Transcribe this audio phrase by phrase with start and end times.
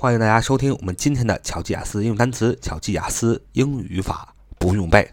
[0.00, 5.12] 欢迎大家收听我们今天的巧记雅思英语单词、巧记雅思英语语法不用背。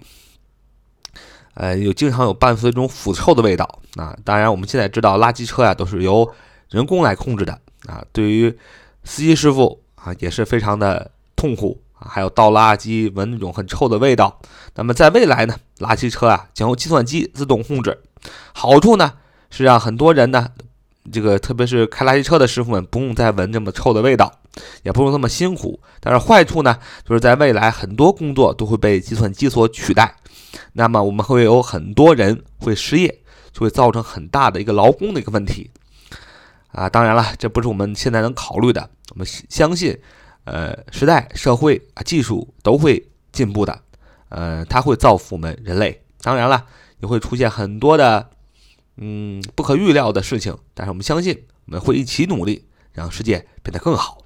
[1.54, 4.16] 呃，有经常有伴随一种腐臭的味道啊。
[4.24, 6.28] 当然，我们现在知道垃圾车呀都是由
[6.70, 7.52] 人工来控制的
[7.86, 8.58] 啊，对于
[9.04, 11.80] 司机师傅啊也是非常的痛苦。
[12.00, 14.40] 还有倒垃圾闻那种很臭的味道。
[14.74, 18.00] 那么在未来呢，垃圾车啊将由计算机自动控制。
[18.52, 19.14] 好处呢
[19.50, 20.48] 是让很多人呢，
[21.10, 24.32] 这个特别是开垃圾车的师傅们不用再闻这么臭的味道，
[24.82, 25.80] 也不用那么辛苦。
[26.00, 30.14] 但是坏处呢，就是在未来很多工作都会被计算机所取代。
[30.74, 33.22] 那么我们会有很多人会失业，
[33.52, 35.70] 就会造成很大的一个劳工的一个问题。
[36.72, 38.88] 啊，当然了，这不是我们现在能考虑的。
[39.10, 39.98] 我们相信。
[40.50, 43.82] 呃，时代、社会啊，技术都会进步的，
[44.30, 46.02] 呃，它会造福我们人类。
[46.22, 46.64] 当然了，
[47.00, 48.30] 也会出现很多的，
[48.96, 50.56] 嗯，不可预料的事情。
[50.72, 54.22] 但是我们相信，我们会一起努力，让世界变得更好。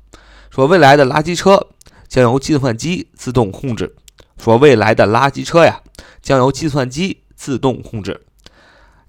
[0.48, 1.68] 说未来的垃圾车
[2.06, 3.96] 将由计算机自动控制。
[4.38, 5.82] 说未来的垃圾车呀，
[6.20, 8.24] 将由计算机自动控制。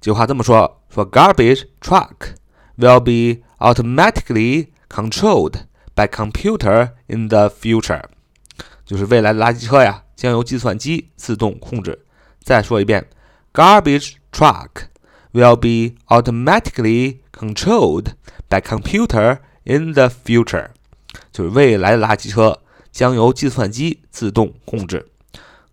[0.02, 2.34] 这句话这么说：说 garbage truck
[2.78, 5.54] will be automatically controlled。
[5.95, 8.05] By computer in the future，
[8.87, 12.05] 就是未来的垃圾车呀，将由计算机自动控制。
[12.41, 13.09] 再说一遍，
[13.53, 14.69] garbage truck
[15.33, 18.13] will be automatically controlled
[18.49, 20.69] by computer in the future，
[21.33, 22.61] 就是未来的垃圾车
[22.93, 25.09] 将由计算机自动控制。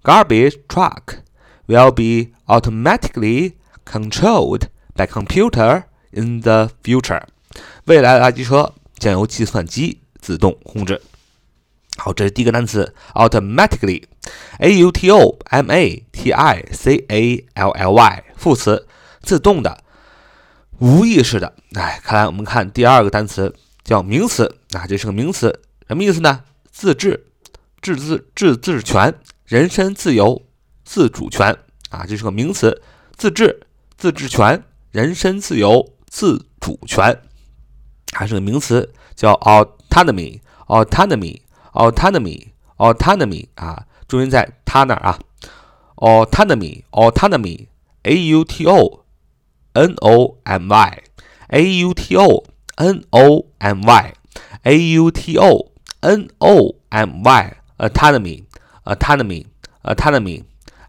[0.04, 1.20] Garbage truck
[1.68, 3.54] will be automatically
[3.86, 4.64] controlled
[4.96, 7.22] by computer in the future，
[7.86, 9.99] 未来的垃圾车将由计算机。
[10.21, 11.01] 自动控制。
[11.97, 18.87] 好，这是第一个单词，automatically，a u t o m a t i c a l l y，副词，
[19.23, 19.83] 自动的，
[20.79, 21.53] 无意识的。
[21.75, 23.55] 哎，看来我们看第二个单词
[23.85, 26.45] 叫名词啊，这是个名词，什么意思呢？
[26.71, 27.27] 自治、
[27.83, 29.15] 自治、自治权、
[29.45, 30.47] 人身自由、
[30.85, 31.59] 自主权
[31.91, 32.81] 啊，这是个名词，
[33.17, 33.67] 自治、
[33.99, 37.21] 自治权、人身自由、自主权，
[38.13, 39.69] 还是个名词，叫 aut。
[39.91, 41.43] Autonomy, autonomy,
[41.73, 45.19] autonomy, autonomy 啊，重音在它那儿啊。
[45.97, 47.67] autonomy, autonomy,
[48.05, 49.05] a u t o
[49.75, 51.03] n o m y,
[51.49, 52.45] a u t o
[52.77, 54.15] n o m y,
[54.63, 58.45] a u t o n o m y, autonomy,
[58.85, 59.47] autonomy,
[59.83, 60.45] autonomy,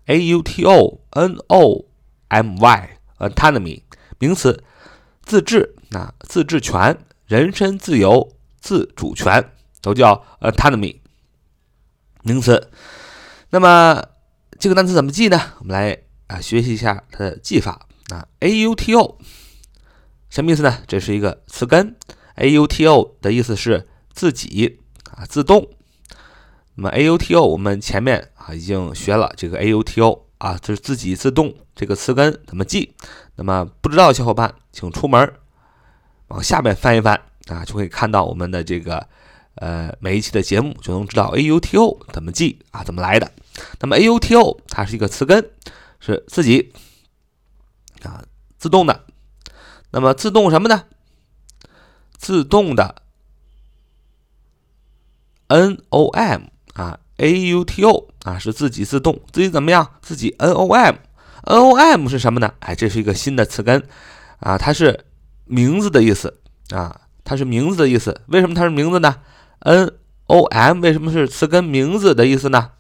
[0.06, 1.86] a u t o n o
[2.30, 2.90] m y,
[3.20, 3.82] autonomy
[4.20, 4.64] 名词，
[5.26, 6.98] 自治啊，自治权，
[7.28, 8.32] 人身自由。
[8.62, 11.00] 自主权都叫 autonomy
[12.24, 12.72] 名词。
[13.50, 14.02] 那么
[14.60, 15.54] 这个单词怎么记呢？
[15.60, 15.98] 我们来
[16.28, 18.26] 啊学习一下它的记法啊。
[18.40, 19.18] auto
[20.30, 20.78] 什么意思呢？
[20.88, 21.98] 这是一个词根。
[22.38, 24.80] auto 的意思是自己
[25.16, 25.68] 啊自动。
[26.76, 32.96] 那么 auto 我们前面啊已经学了这个 auto 啊，就是自己自动这个词根怎么记？
[33.36, 35.34] 那么不知道的小伙伴，请出门
[36.28, 37.20] 往下面翻一翻。
[37.52, 39.08] 啊，就可以看到我们的这个，
[39.56, 43.32] 呃，每一期的节目就能知道 A U T O 怎么记啊，怎么来的。
[43.80, 45.52] 那么 auto 它是一个词根，
[46.00, 46.72] 是自己
[48.04, 48.24] 啊
[48.58, 49.06] 自动的。
[49.92, 50.86] 那么自动什么呢？
[52.18, 53.02] 自动的
[55.50, 59.96] nom 啊，auto 啊是自己自动，自己怎么样？
[60.02, 62.54] 自己 nom，nom 是什么呢？
[62.60, 63.86] 哎，这是一个新的词根
[64.40, 65.06] 啊，它是
[65.44, 66.40] 名字的意思
[66.70, 68.22] 啊，它是名字的意思。
[68.28, 69.16] 为什么它是名字呢
[70.28, 72.72] ？nom 为什么是词根名字的意思呢？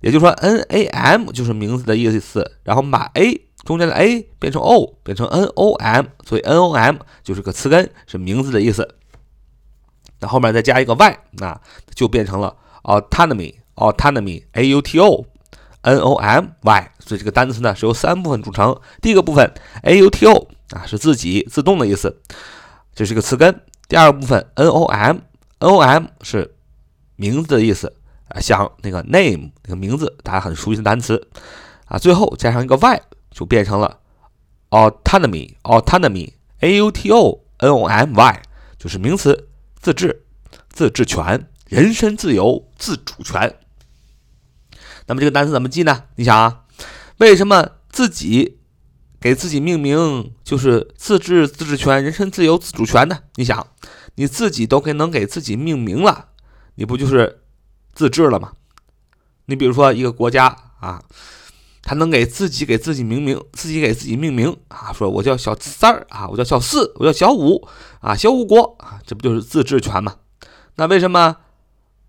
[0.00, 6.72] 也就是说 n a m 就是名字的意思，然后把 a 中间的 a 变成 o，变成 n o m，所以 n o
[6.72, 8.96] m 就是个词根，是名字的意思。
[10.20, 11.60] 那后面再加一个 y，那
[11.94, 15.26] 就变成了 autonomy，autonomy，a u t o。
[15.82, 18.78] n o m y，所以这个单词呢是由三部分组成。
[19.00, 19.50] 第一个部分
[19.82, 22.20] a u t o 啊是自己自动的意思，
[22.94, 23.62] 这是个词根。
[23.88, 25.22] 第二部分 n o m，n
[25.58, 26.54] o m 是
[27.16, 27.96] 名字的意思
[28.28, 31.28] 啊，像那个 name 那个名字，大家很熟悉的单词
[31.86, 31.96] 啊。
[31.96, 34.00] 最后加上一个 y，就变成了
[34.70, 38.42] autonomy，autonomy，a u t o n o m y
[38.78, 39.48] 就是名词，
[39.80, 40.24] 自治、
[40.68, 43.56] 自治权、人身自由、自主权。
[45.06, 46.04] 那么这个单词怎么记呢？
[46.16, 46.64] 你想啊，
[47.18, 48.58] 为什么自己
[49.20, 53.20] 给自己命名就是自治、自治权、人身自由、自主权呢？
[53.34, 53.66] 你想，
[54.14, 56.28] 你自己都给能给自己命名了，
[56.76, 57.42] 你不就是
[57.92, 58.52] 自治了吗？
[59.46, 60.46] 你比如说一个国家
[60.78, 61.02] 啊，
[61.90, 67.66] 他能给自己给自己命名，自己给自己命名啊，说我叫小三儿啊，我叫小四，我叫小五
[67.98, 70.14] 啊，小五国啊，这不就是自治权吗？
[70.76, 71.38] 那为什么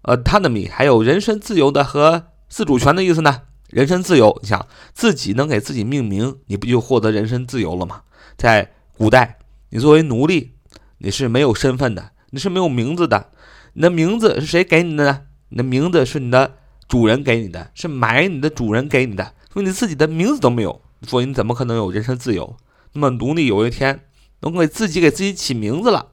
[0.04, 3.42] 呃他的米还有人身自由的和自主权的意思呢？
[3.70, 8.04] 人身自由，你想自己能给自己命名，你不就获得人身自由了吗？
[8.38, 9.40] 在古代，
[9.72, 10.52] 你作为奴隶，
[11.00, 13.32] 你是没有身份的，你是没有名字的。
[13.74, 15.22] 你的名字是谁给你的呢？
[15.50, 16.58] 你的名字是你的
[16.92, 22.58] 主人给你的，是买你的主人给你的，所以你自己的名字都没有，所以你怎么可能有人身自由？
[22.92, 24.02] 那么奴隶有一天
[24.42, 26.08] 能给自己给自己起名字了，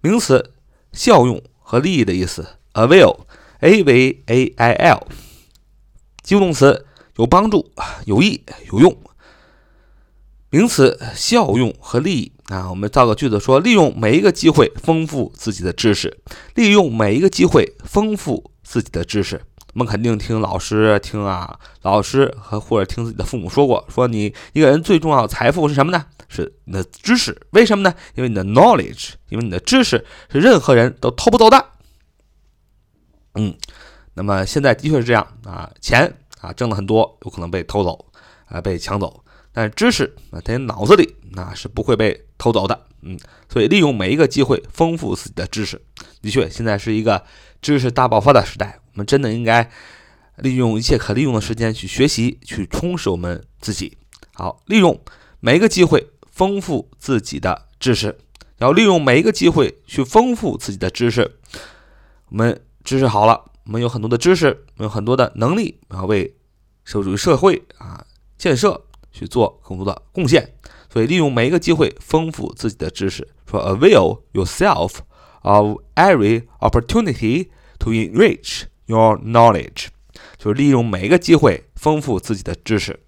[0.00, 0.52] 名词，
[0.92, 2.46] 效用和利益的意思。
[2.72, 5.06] avail，a v a i l，
[6.22, 6.86] 及物动词，
[7.16, 7.70] 有帮助、
[8.06, 8.42] 有益、
[8.72, 8.96] 有用，
[10.51, 12.33] 名词，效用和利益。
[12.47, 16.19] 啊，我们造个句子说：利用每一个机会丰富自己的知识，
[16.55, 19.41] 利用每一个机会丰富自己的知识。
[19.73, 26.05] 我们肯定听老师听啊，老师和或者听自己的父母说过，说你一个人最重要的财富是什么呢？
[26.27, 27.39] 是你的知识。
[27.51, 27.95] 为什么呢？
[28.15, 31.65] 因为你的 knowledge，因为你的知识是任何人都偷不走的。
[33.35, 33.55] 嗯，
[34.15, 38.05] 那么现在的确是这样啊，钱啊挣了很多，有可能被偷走
[38.47, 39.23] 啊，被抢走。
[39.53, 42.87] 但是知识啊，在脑子里那是不会被偷走的。
[43.01, 45.81] 嗯，所以利用每一个机会丰富自己的知识。
[46.21, 47.23] 的确，现在是一个
[47.61, 48.79] 知识大爆发的时代。
[48.93, 49.69] 我们真的应该
[50.37, 53.97] 利用一切可利用的时间去学习，去充实我们自己。
[54.33, 54.99] 好，利用
[55.39, 58.17] 每一个机会丰富自己的知识，
[58.59, 61.39] 要利用每一个机会去丰富自己的知识。
[62.29, 66.35] 我们知识好了，我们有很多的知识，我们有很多的能力，要为
[66.83, 68.05] 社会主义社会啊
[68.37, 70.55] 建设去做更多的贡献。
[70.91, 73.27] 所以，利用每一个机会丰富自己的知识。
[73.49, 74.99] 说，avail yourself
[75.41, 77.49] of every opportunity
[77.79, 78.63] to enrich.
[78.87, 79.87] Your knowledge，
[80.37, 82.99] 就是利用每一个机会丰富自己的知识。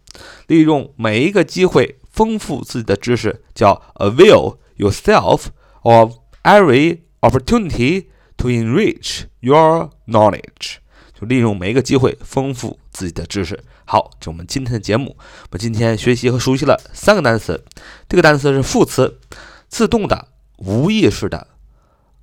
[0.48, 5.48] 利用每一个机会丰富自己的知识，叫 avail yourself
[5.82, 8.06] of every opportunity
[8.38, 10.78] to enrich your knowledge。
[11.26, 13.60] 利用每一个机会丰富自己的知识。
[13.86, 15.18] 好，这我们今天的节目。
[15.18, 17.66] 我们今天学习和熟悉了三个单词。
[18.08, 19.20] 这个单词是副词，
[19.68, 20.28] 自动的、
[20.58, 21.48] 无意识的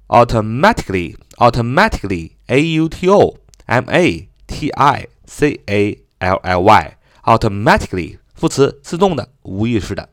[0.09, 3.37] ，automatically，automatically，a u t o。
[3.67, 10.09] M A T I C A L L Y automatically 副词自动的无意识的。